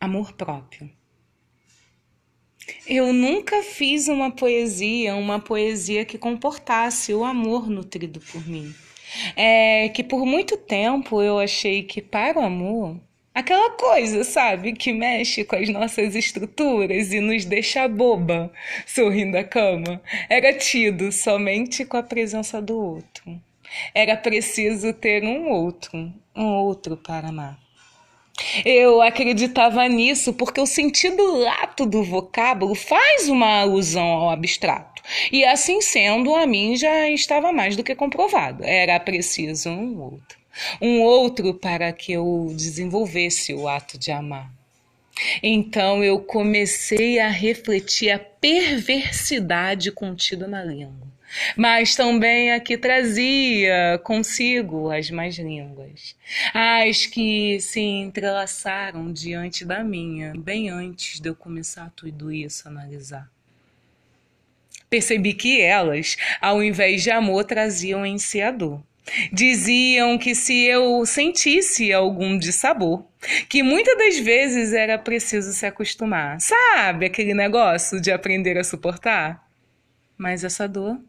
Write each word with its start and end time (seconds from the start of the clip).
amor 0.00 0.32
próprio. 0.32 0.90
Eu 2.86 3.12
nunca 3.12 3.62
fiz 3.62 4.08
uma 4.08 4.30
poesia, 4.30 5.14
uma 5.14 5.38
poesia 5.38 6.04
que 6.04 6.16
comportasse 6.16 7.12
o 7.12 7.24
amor 7.24 7.68
nutrido 7.68 8.20
por 8.20 8.46
mim. 8.48 8.74
É 9.36 9.88
que 9.88 10.02
por 10.04 10.24
muito 10.24 10.56
tempo 10.56 11.20
eu 11.20 11.38
achei 11.38 11.82
que 11.82 12.00
para 12.00 12.38
o 12.38 12.44
amor, 12.44 12.96
aquela 13.34 13.70
coisa, 13.70 14.22
sabe, 14.24 14.72
que 14.72 14.92
mexe 14.92 15.44
com 15.44 15.56
as 15.56 15.68
nossas 15.68 16.14
estruturas 16.14 17.12
e 17.12 17.20
nos 17.20 17.44
deixa 17.44 17.88
boba, 17.88 18.52
sorrindo 18.86 19.36
à 19.36 19.44
cama, 19.44 20.00
era 20.28 20.52
tido 20.52 21.10
somente 21.10 21.84
com 21.84 21.96
a 21.96 22.02
presença 22.02 22.62
do 22.62 22.76
outro. 22.76 23.40
Era 23.94 24.16
preciso 24.16 24.92
ter 24.92 25.24
um 25.24 25.48
outro, 25.50 26.12
um 26.34 26.46
outro 26.46 26.96
para 26.96 27.28
amar. 27.28 27.69
Eu 28.64 29.02
acreditava 29.02 29.86
nisso 29.88 30.32
porque 30.32 30.60
o 30.60 30.66
sentido 30.66 31.38
lato 31.38 31.86
do 31.86 32.02
vocábulo 32.02 32.74
faz 32.74 33.28
uma 33.28 33.60
alusão 33.60 34.06
ao 34.06 34.30
abstrato. 34.30 35.02
E 35.30 35.44
assim 35.44 35.80
sendo, 35.80 36.34
a 36.34 36.46
mim 36.46 36.76
já 36.76 37.08
estava 37.10 37.52
mais 37.52 37.76
do 37.76 37.84
que 37.84 37.94
comprovado. 37.94 38.64
Era 38.64 38.98
preciso 39.00 39.70
um 39.70 40.00
outro. 40.00 40.38
Um 40.80 41.00
outro 41.00 41.54
para 41.54 41.92
que 41.92 42.12
eu 42.12 42.52
desenvolvesse 42.54 43.54
o 43.54 43.68
ato 43.68 43.98
de 43.98 44.10
amar. 44.10 44.50
Então 45.42 46.02
eu 46.02 46.18
comecei 46.18 47.18
a 47.18 47.28
refletir 47.28 48.10
a 48.10 48.18
perversidade 48.18 49.92
contida 49.92 50.46
na 50.46 50.64
língua 50.64 51.09
mas 51.56 51.94
também 51.94 52.52
a 52.52 52.60
que 52.60 52.76
trazia 52.76 54.00
consigo 54.02 54.90
as 54.90 55.10
mais 55.10 55.36
línguas, 55.36 56.16
as 56.52 57.06
que 57.06 57.60
se 57.60 57.80
entrelaçaram 57.80 59.12
diante 59.12 59.64
da 59.64 59.82
minha, 59.84 60.32
bem 60.36 60.68
antes 60.68 61.20
de 61.20 61.28
eu 61.28 61.34
começar 61.34 61.92
tudo 61.94 62.32
isso 62.32 62.66
a 62.66 62.70
analisar. 62.70 63.30
Percebi 64.88 65.34
que 65.34 65.60
elas, 65.60 66.16
ao 66.40 66.62
invés 66.62 67.02
de 67.02 67.10
amor, 67.10 67.44
traziam 67.44 68.04
em 68.04 68.18
si 68.18 68.40
a 68.40 68.50
dor. 68.50 68.82
Diziam 69.32 70.18
que 70.18 70.34
se 70.34 70.64
eu 70.64 71.04
sentisse 71.06 71.92
algum 71.92 72.38
dissabor, 72.38 73.04
que 73.48 73.62
muitas 73.62 73.96
das 73.96 74.18
vezes 74.18 74.72
era 74.72 74.98
preciso 74.98 75.52
se 75.52 75.64
acostumar. 75.64 76.40
Sabe 76.40 77.06
aquele 77.06 77.34
negócio 77.34 78.00
de 78.00 78.10
aprender 78.10 78.58
a 78.58 78.64
suportar? 78.64 79.48
Mas 80.18 80.44
essa 80.44 80.68
dor 80.68 81.00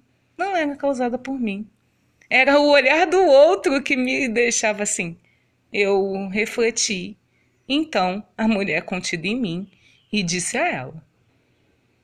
não 0.41 0.57
era 0.57 0.75
causada 0.75 1.17
por 1.17 1.39
mim. 1.39 1.67
Era 2.29 2.59
o 2.59 2.69
olhar 2.69 3.05
do 3.05 3.21
outro 3.23 3.81
que 3.81 3.95
me 3.95 4.27
deixava 4.27 4.83
assim. 4.83 5.17
Eu 5.71 6.27
refleti. 6.29 7.17
Então, 7.67 8.25
a 8.37 8.47
mulher 8.47 8.81
contida 8.83 9.27
em 9.27 9.39
mim 9.39 9.71
e 10.11 10.23
disse 10.23 10.57
a 10.57 10.67
ela 10.67 11.11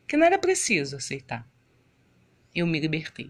que 0.07 0.15
não 0.15 0.25
era 0.25 0.37
preciso 0.37 0.95
aceitar. 0.95 1.45
Eu 2.55 2.65
me 2.65 2.79
libertei. 2.79 3.29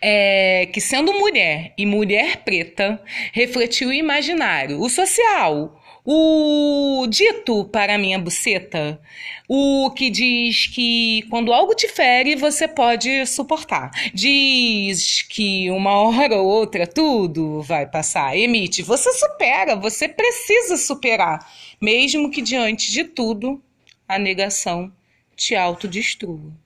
É, 0.00 0.66
que 0.66 0.80
sendo 0.80 1.12
mulher 1.12 1.72
e 1.78 1.86
mulher 1.86 2.38
preta, 2.38 3.00
refletiu 3.32 3.90
o 3.90 3.92
imaginário, 3.92 4.80
o 4.80 4.90
social, 4.90 5.80
o 6.04 7.06
dito 7.08 7.64
para 7.66 7.98
minha 7.98 8.18
buceta, 8.18 9.00
o 9.48 9.90
que 9.90 10.10
diz 10.10 10.66
que 10.66 11.22
quando 11.30 11.52
algo 11.52 11.74
te 11.74 11.88
fere, 11.88 12.34
você 12.34 12.66
pode 12.66 13.24
suportar. 13.26 13.90
Diz 14.12 15.22
que 15.22 15.70
uma 15.70 15.94
hora 15.94 16.36
ou 16.36 16.46
outra 16.46 16.86
tudo 16.86 17.62
vai 17.62 17.86
passar. 17.86 18.36
Emite, 18.36 18.82
você 18.82 19.12
supera, 19.12 19.76
você 19.76 20.08
precisa 20.08 20.76
superar, 20.76 21.48
mesmo 21.80 22.30
que 22.30 22.42
diante 22.42 22.90
de 22.90 23.04
tudo 23.04 23.62
a 24.08 24.18
negação 24.18 24.92
te 25.36 25.54
autodestrua 25.54 26.61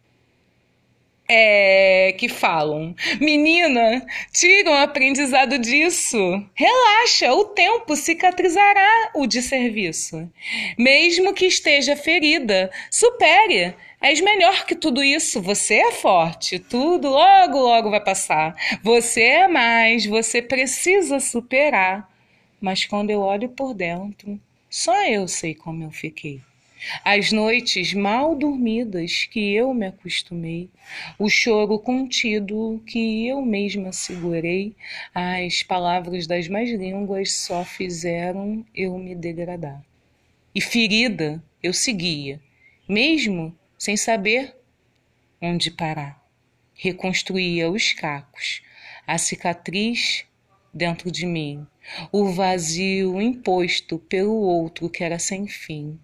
é, 1.28 2.14
que 2.19 2.28
falam: 2.28 2.94
Menina, 3.20 4.04
tira 4.32 4.70
um 4.70 4.75
aprendizado 4.75 5.59
disso. 5.59 6.19
Relaxa, 6.54 7.32
o 7.32 7.44
tempo 7.44 7.97
cicatrizará 7.97 9.10
o 9.14 9.26
desserviço. 9.26 10.31
Mesmo 10.78 11.34
que 11.34 11.47
esteja 11.47 11.97
ferida, 11.97 12.70
supere. 12.91 13.75
És 14.00 14.20
melhor 14.20 14.66
que 14.66 14.75
tudo 14.75 15.03
isso. 15.03 15.41
Você 15.42 15.75
é 15.75 15.92
forte. 15.92 16.59
Tudo 16.59 17.09
logo, 17.09 17.59
logo 17.59 17.91
vai 17.91 18.00
passar. 18.00 18.54
Você 18.82 19.22
é 19.22 19.48
mais. 19.48 20.06
Você 20.06 20.41
precisa 20.42 21.19
superar. 21.19 22.09
Mas 22.60 22.84
quando 22.84 23.10
eu 23.10 23.20
olho 23.20 23.48
por 23.48 23.75
dentro, 23.75 24.41
só 24.70 25.04
eu 25.06 25.26
sei 25.28 25.54
como 25.54 25.84
eu 25.84 25.91
fiquei. 25.91 26.41
As 27.04 27.32
noites 27.32 27.92
mal 27.94 28.36
dormidas 28.36 29.24
que 29.24 29.54
eu 29.54 29.74
me 29.74 29.86
acostumei, 29.86 30.70
o 31.19 31.28
choro 31.28 31.78
contido 31.80 32.80
que 32.86 33.26
eu 33.26 33.42
mesma 33.42 33.92
segurei, 33.92 34.76
as 35.12 35.62
palavras 35.64 36.26
das 36.26 36.47
mais 36.48 36.70
línguas 36.70 37.32
só 37.32 37.64
fizeram 37.64 38.64
eu 38.74 38.97
me 38.98 39.16
degradar. 39.16 39.84
E 40.54 40.60
ferida 40.60 41.42
eu 41.60 41.72
seguia, 41.72 42.41
mesmo 42.88 43.56
sem 43.76 43.97
saber 43.97 44.54
onde 45.41 45.70
parar. 45.70 46.24
Reconstruía 46.74 47.68
os 47.70 47.92
cacos, 47.94 48.62
a 49.06 49.18
cicatriz 49.18 50.24
dentro 50.72 51.10
de 51.10 51.26
mim, 51.26 51.66
o 52.12 52.26
vazio 52.26 53.20
imposto 53.20 53.98
pelo 53.98 54.34
outro 54.34 54.88
que 54.88 55.03
era 55.03 55.18
sem 55.18 55.48
fim 55.48 55.98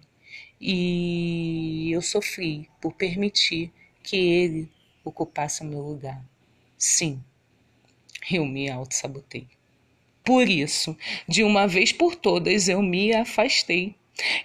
e 0.65 1.91
eu 1.91 2.01
sofri 2.01 2.69
por 2.79 2.93
permitir 2.93 3.69
que 4.01 4.15
ele 4.15 4.69
ocupasse 5.03 5.61
o 5.61 5.65
meu 5.65 5.81
lugar. 5.81 6.23
Sim, 6.77 7.21
eu 8.31 8.45
me 8.45 8.69
auto-sabotei. 8.69 9.45
Por 10.23 10.47
isso, 10.47 10.97
de 11.27 11.43
uma 11.43 11.67
vez 11.67 11.91
por 11.91 12.15
todas, 12.15 12.69
eu 12.69 12.81
me 12.81 13.13
afastei. 13.13 13.93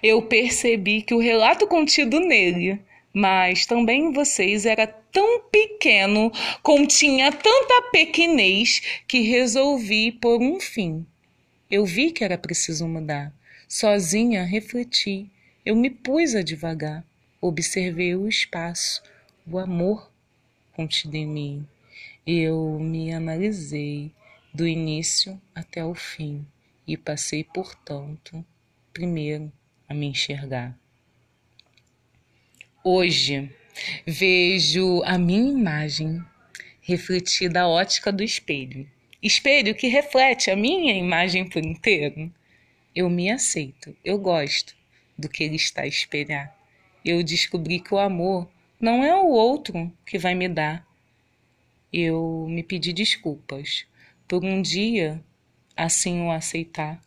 Eu 0.03 0.21
percebi 0.21 1.01
que 1.01 1.13
o 1.13 1.19
relato 1.19 1.65
contido 1.65 2.19
nele, 2.19 2.81
mas 3.13 3.65
também 3.65 4.07
em 4.07 4.11
vocês, 4.11 4.65
era 4.65 4.85
tão 4.85 5.43
pequeno, 5.43 6.33
continha 6.61 7.31
tanta 7.31 7.81
pequenez, 7.93 8.81
que 9.07 9.21
resolvi 9.21 10.11
por 10.11 10.41
um 10.41 10.59
fim. 10.59 11.05
Eu 11.71 11.85
vi 11.85 12.11
que 12.11 12.25
era 12.25 12.37
preciso 12.37 12.85
mudar. 12.85 13.33
Sozinha 13.69 14.43
refleti 14.43 15.31
eu 15.65 15.75
me 15.75 15.89
pus 15.89 16.35
a 16.35 16.41
devagar, 16.41 17.03
observei 17.41 18.15
o 18.15 18.27
espaço, 18.27 19.01
o 19.45 19.57
amor 19.57 20.11
contido 20.73 21.15
em 21.15 21.27
mim. 21.27 21.67
Eu 22.25 22.79
me 22.79 23.11
analisei 23.11 24.11
do 24.53 24.67
início 24.67 25.39
até 25.53 25.83
o 25.83 25.93
fim 25.93 26.45
e 26.87 26.95
passei, 26.95 27.43
portanto, 27.43 28.45
primeiro 28.93 29.51
a 29.87 29.93
me 29.93 30.07
enxergar. 30.07 30.77
Hoje 32.83 33.53
vejo 34.05 35.03
a 35.03 35.17
minha 35.17 35.51
imagem 35.51 36.23
refletida 36.81 37.61
à 37.61 37.67
ótica 37.67 38.11
do 38.11 38.23
espelho. 38.23 38.89
Espelho 39.21 39.75
que 39.75 39.87
reflete 39.87 40.49
a 40.49 40.55
minha 40.55 40.93
imagem 40.93 41.47
por 41.47 41.63
inteiro. 41.63 42.33
Eu 42.95 43.09
me 43.09 43.29
aceito, 43.29 43.95
eu 44.03 44.17
gosto, 44.17 44.75
do 45.19 45.29
que 45.29 45.43
ele 45.43 45.55
está 45.55 45.81
a 45.81 45.87
espelhar. 45.87 46.55
Eu 47.03 47.21
descobri 47.23 47.79
que 47.79 47.93
o 47.93 47.99
amor 47.99 48.49
não 48.79 49.03
é 49.03 49.13
o 49.15 49.27
outro 49.27 49.91
que 50.05 50.17
vai 50.17 50.33
me 50.33 50.47
dar. 50.47 50.87
Eu 51.91 52.45
me 52.49 52.63
pedi 52.63 52.93
desculpas 52.93 53.85
por 54.27 54.43
um 54.43 54.61
dia 54.61 55.23
assim 55.75 56.21
o 56.21 56.31
aceitar. 56.31 57.01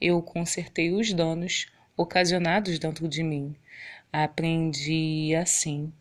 Eu 0.00 0.22
consertei 0.22 0.92
os 0.92 1.12
danos 1.12 1.66
ocasionados 1.96 2.78
dentro 2.78 3.08
de 3.08 3.22
mim. 3.22 3.56
Aprendi 4.12 5.34
assim 5.34 5.92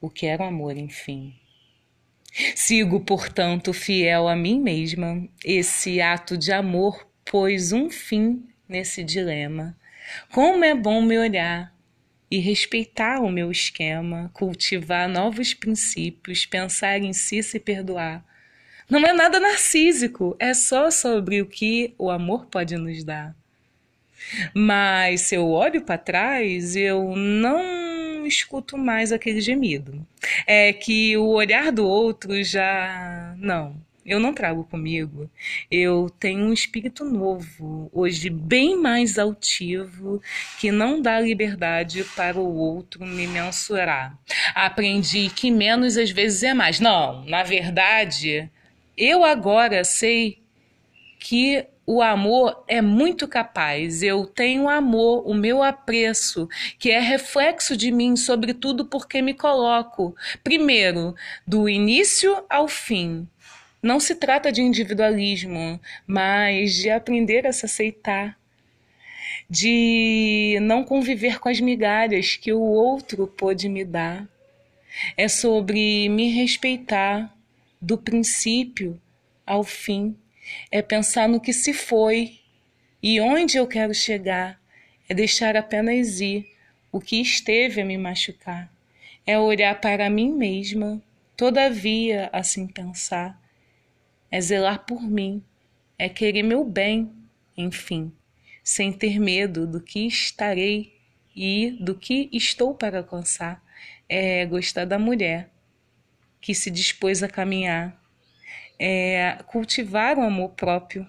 o 0.00 0.08
que 0.08 0.26
era 0.26 0.44
o 0.44 0.46
amor, 0.46 0.76
enfim. 0.76 1.34
Sigo, 2.54 3.00
portanto, 3.00 3.72
fiel 3.72 4.28
a 4.28 4.36
mim 4.36 4.60
mesma. 4.60 5.26
Esse 5.44 6.00
ato 6.00 6.36
de 6.36 6.52
amor 6.52 7.08
pôs 7.24 7.72
um 7.72 7.90
fim 7.90 8.46
nesse 8.68 9.02
dilema. 9.02 9.76
Como 10.30 10.64
é 10.64 10.74
bom 10.74 11.02
me 11.02 11.18
olhar 11.18 11.74
e 12.30 12.38
respeitar 12.38 13.20
o 13.20 13.30
meu 13.30 13.50
esquema, 13.50 14.30
cultivar 14.32 15.08
novos 15.08 15.54
princípios, 15.54 16.44
pensar 16.44 16.98
em 16.98 17.12
si 17.12 17.38
e 17.38 17.42
se 17.42 17.60
perdoar. 17.60 18.24
Não 18.88 19.04
é 19.04 19.12
nada 19.12 19.40
narcísico, 19.40 20.36
é 20.38 20.54
só 20.54 20.90
sobre 20.90 21.40
o 21.40 21.46
que 21.46 21.94
o 21.98 22.10
amor 22.10 22.46
pode 22.46 22.76
nos 22.76 23.02
dar. 23.04 23.34
Mas 24.54 25.22
se 25.22 25.34
eu 25.36 25.48
olho 25.48 25.82
para 25.82 25.98
trás, 25.98 26.76
eu 26.76 27.14
não 27.16 28.26
escuto 28.26 28.76
mais 28.76 29.12
aquele 29.12 29.40
gemido. 29.40 30.06
É 30.46 30.72
que 30.72 31.16
o 31.16 31.28
olhar 31.28 31.70
do 31.70 31.86
outro 31.86 32.42
já. 32.42 33.34
Não, 33.38 33.76
eu 34.06 34.20
não 34.20 34.32
trago 34.32 34.64
comigo. 34.64 35.28
Eu 35.70 36.08
tenho 36.18 36.44
um 36.44 36.52
espírito 36.52 37.04
novo, 37.04 37.90
hoje 37.92 38.30
bem 38.30 38.76
mais 38.76 39.18
altivo, 39.18 40.22
que 40.58 40.70
não 40.70 41.02
dá 41.02 41.20
liberdade 41.20 42.04
para 42.14 42.38
o 42.38 42.54
outro 42.56 43.04
me 43.04 43.26
mensurar. 43.26 44.16
Aprendi 44.54 45.28
que 45.28 45.50
menos 45.50 45.96
às 45.96 46.10
vezes 46.10 46.42
é 46.42 46.54
mais. 46.54 46.78
Não, 46.78 47.24
na 47.24 47.42
verdade, 47.42 48.50
eu 48.96 49.24
agora 49.24 49.82
sei 49.84 50.38
que 51.18 51.66
o 51.86 52.02
amor 52.02 52.64
é 52.66 52.82
muito 52.82 53.28
capaz. 53.28 54.02
Eu 54.02 54.26
tenho 54.26 54.68
amor, 54.68 55.22
o 55.26 55.32
meu 55.32 55.62
apreço, 55.62 56.48
que 56.78 56.90
é 56.90 56.98
reflexo 56.98 57.76
de 57.76 57.92
mim, 57.92 58.16
sobretudo 58.16 58.84
porque 58.84 59.22
me 59.22 59.32
coloco, 59.32 60.14
primeiro, 60.42 61.14
do 61.46 61.68
início 61.68 62.44
ao 62.50 62.66
fim. 62.66 63.28
Não 63.82 64.00
se 64.00 64.14
trata 64.14 64.50
de 64.50 64.62
individualismo, 64.62 65.80
mas 66.06 66.74
de 66.74 66.90
aprender 66.90 67.46
a 67.46 67.52
se 67.52 67.66
aceitar, 67.66 68.38
de 69.48 70.58
não 70.62 70.82
conviver 70.82 71.38
com 71.38 71.48
as 71.48 71.60
migalhas 71.60 72.36
que 72.36 72.52
o 72.52 72.60
outro 72.60 73.26
pôde 73.26 73.68
me 73.68 73.84
dar. 73.84 74.26
É 75.16 75.28
sobre 75.28 76.08
me 76.08 76.30
respeitar 76.30 77.32
do 77.80 77.98
princípio 77.98 79.00
ao 79.46 79.62
fim. 79.62 80.16
É 80.70 80.80
pensar 80.80 81.28
no 81.28 81.40
que 81.40 81.52
se 81.52 81.72
foi 81.72 82.38
e 83.02 83.20
onde 83.20 83.56
eu 83.56 83.66
quero 83.66 83.94
chegar, 83.94 84.60
é 85.08 85.14
deixar 85.14 85.56
apenas 85.56 86.20
ir 86.20 86.50
o 86.90 87.00
que 87.00 87.20
esteve 87.20 87.80
a 87.80 87.84
me 87.84 87.98
machucar, 87.98 88.72
é 89.26 89.38
olhar 89.38 89.80
para 89.80 90.08
mim 90.08 90.32
mesma, 90.32 91.00
todavia 91.36 92.30
assim 92.32 92.66
pensar, 92.66 93.38
é 94.30 94.40
zelar 94.40 94.84
por 94.84 95.02
mim, 95.02 95.42
é 95.98 96.08
querer 96.08 96.42
meu 96.42 96.64
bem, 96.64 97.10
enfim, 97.56 98.12
sem 98.62 98.92
ter 98.92 99.18
medo 99.18 99.66
do 99.66 99.80
que 99.80 100.06
estarei 100.06 100.94
e 101.34 101.76
do 101.80 101.94
que 101.94 102.28
estou 102.32 102.74
para 102.74 102.98
alcançar, 102.98 103.62
é 104.08 104.44
gostar 104.46 104.84
da 104.84 104.98
mulher 104.98 105.50
que 106.40 106.54
se 106.54 106.70
dispôs 106.70 107.22
a 107.22 107.28
caminhar 107.28 108.00
é 108.78 109.38
cultivar 109.46 110.18
o 110.18 110.22
amor 110.22 110.50
próprio, 110.50 111.06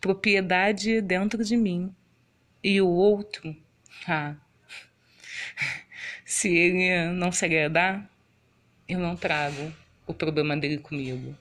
propriedade 0.00 1.00
dentro 1.00 1.44
de 1.44 1.56
mim. 1.56 1.94
E 2.62 2.80
o 2.80 2.88
outro, 2.88 3.54
ah, 4.06 4.34
se 6.24 6.48
ele 6.48 7.12
não 7.12 7.30
se 7.30 7.44
agradar, 7.44 8.08
eu 8.88 8.98
não 8.98 9.16
trago 9.16 9.72
o 10.06 10.14
problema 10.14 10.56
dele 10.56 10.78
comigo. 10.78 11.36